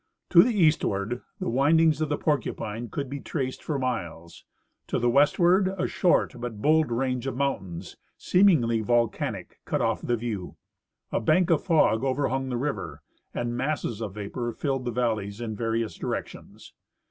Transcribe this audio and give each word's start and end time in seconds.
To 0.31 0.41
the 0.41 0.49
eastward 0.59 1.21
the 1.39 1.47
windings 1.47 2.01
of 2.01 2.09
the 2.09 2.17
Porcupine 2.17 2.89
could 2.89 3.07
be 3.07 3.19
traced 3.19 3.61
for 3.61 3.77
miles; 3.77 4.45
to 4.87 4.97
the 4.97 5.11
westward 5.11 5.75
a 5.77 5.85
short 5.85 6.33
but 6.39 6.59
bold 6.59 6.91
range 6.91 7.27
of 7.27 7.37
mountains, 7.37 7.97
seemingly 8.17 8.81
volcanic, 8.81 9.59
cut 9.63 9.79
off" 9.79 10.01
the 10.01 10.17
view. 10.17 10.55
A 11.11 11.19
bank 11.21 11.51
of 11.51 11.61
fog 11.63 12.03
overhung 12.03 12.49
the 12.49 12.57
river, 12.57 13.03
and 13.31 13.55
masses 13.55 14.01
of 14.01 14.15
vapor 14.15 14.51
filled 14.53 14.85
the 14.85 14.91
valleys 14.91 15.39
in 15.39 15.55
various 15.55 15.93
directions. 15.97 16.73